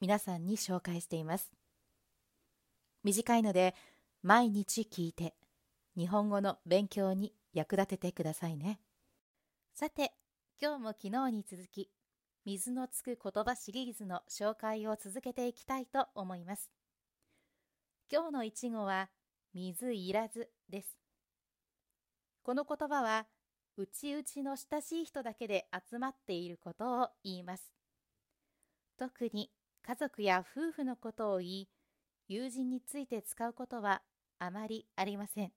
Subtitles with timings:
[0.00, 1.50] 皆さんに紹介しています。
[3.02, 3.74] 短いので
[4.22, 5.34] 毎日聞いて
[5.96, 8.78] 日本語の勉強に役立ててくださいね。
[9.74, 10.12] さて、
[10.60, 11.90] 今日も昨日に続き
[12.44, 16.70] 水のつく言葉シリーズの紹介を続けていきたいと思います。
[18.10, 19.10] 今日の一語は
[19.54, 20.96] 水いらずです。
[22.42, 23.26] この言葉は
[23.76, 27.72] 内々の親しい人だけで集まっていることを言います。
[28.96, 29.50] 特に
[29.82, 31.68] 家族や夫婦のことを言い、
[32.28, 34.02] 友人について使うことは
[34.38, 35.52] あまりありません。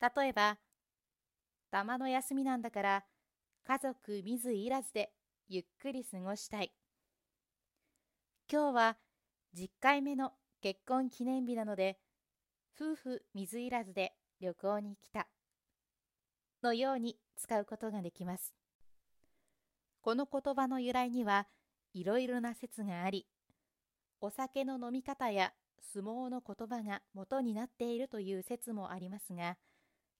[0.00, 0.58] 例えば、
[1.70, 3.04] たまの休みなんだから
[3.66, 5.12] 家族水いらずで
[5.48, 6.72] ゆっくり過ごしたい。
[8.50, 8.96] 今日は
[9.56, 11.98] 10回目の結婚記念日なので、
[12.78, 15.28] 夫婦水いらずで旅行に来た。
[16.62, 18.54] のように使うことができます。
[20.02, 21.46] この言葉の由来には
[21.94, 23.26] いろいろな説があり、
[24.20, 29.56] お酒の飲み方や相撲の言葉が元になっているという説もありますが、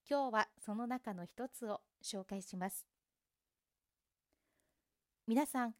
[0.08, 2.86] 今日はその中の一つを紹介します。
[5.26, 5.74] 皆さん、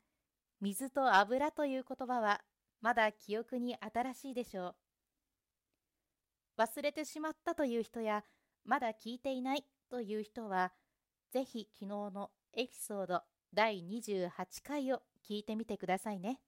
[0.60, 2.40] 水と油という言葉は
[2.80, 4.74] まだ記憶に新しいでしょ
[6.58, 6.62] う。
[6.62, 8.24] 忘れてしまったという人や、
[8.64, 10.72] まだ聞いていないという人は、
[11.30, 13.22] ぜひ昨日のエピソード
[13.52, 14.30] 第28
[14.62, 16.40] 回を聞いてみてくださいね。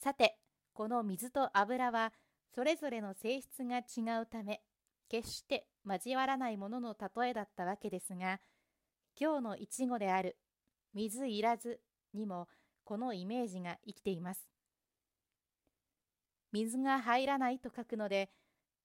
[0.00, 0.38] さて、
[0.72, 2.12] この水と油は
[2.54, 4.62] それぞれの性質が違うため、
[5.08, 8.40] 決して交わらないものの例えだったわけですが、
[9.18, 10.36] 今日の一語である
[10.92, 11.80] 水いらず
[12.12, 12.48] にも
[12.84, 14.48] このイメージが生きています。
[16.52, 18.30] 水が入らないと書くので、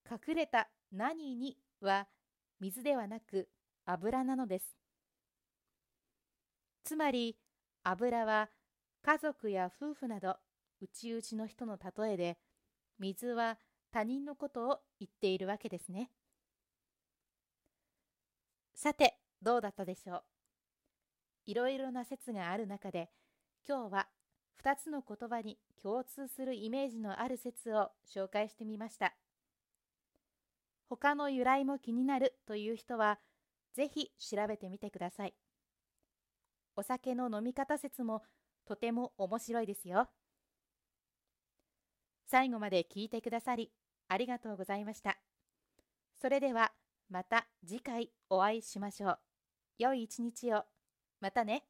[0.10, 2.08] 隠れた何には
[2.60, 3.48] 水ではなく
[3.86, 4.76] 油なのです。
[6.84, 7.38] つまり
[7.84, 8.50] 油は
[9.02, 10.36] 家族や夫婦など
[10.82, 12.38] 内々の人の例えで
[13.00, 13.58] 水は
[13.92, 16.12] 他人のことを言っているわけですね。
[18.76, 20.24] さてどうだったでしょう？
[21.46, 23.10] いろいろな説がある中で
[23.68, 24.08] 今日は
[24.64, 29.16] 2つの言葉に共通するイメージのある説を紹介してみました。
[30.90, 33.20] 他の由来も気になるという人は
[33.74, 35.34] ぜひ調べてみてください。
[36.80, 38.24] お酒の飲み方説も
[38.66, 40.08] とても面白いですよ。
[42.26, 43.70] 最後まで聞いてくださり
[44.08, 45.18] ありがとうございました。
[46.22, 46.72] それでは
[47.10, 49.20] また次回お会いしましょう。
[49.78, 50.64] 良い一日を。
[51.20, 51.66] またね。